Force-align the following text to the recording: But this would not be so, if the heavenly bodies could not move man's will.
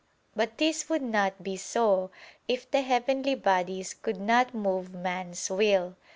But 0.35 0.57
this 0.57 0.89
would 0.89 1.03
not 1.03 1.43
be 1.43 1.55
so, 1.55 2.09
if 2.47 2.71
the 2.71 2.81
heavenly 2.81 3.35
bodies 3.35 3.93
could 3.93 4.19
not 4.19 4.51
move 4.51 4.95
man's 4.95 5.47
will. 5.51 5.95